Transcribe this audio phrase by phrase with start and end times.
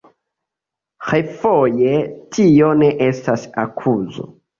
[1.09, 1.91] Refoje,
[2.37, 4.27] tio ne estas akuzo.